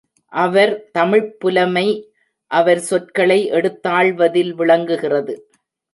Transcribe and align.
அவர் 0.33 0.89
தமிழ்ப் 0.91 1.39
புலமை 1.39 1.85
அவர் 2.51 2.79
சொற்களை 2.79 3.45
எடுத்தாள்வதில் 3.45 4.53
விளங்குகிறது. 4.53 5.35